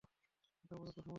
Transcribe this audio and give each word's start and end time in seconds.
এটা 0.65 0.73
উপযুক্ত 0.75 0.89
সময় 0.89 0.95
নয়। 0.97 1.09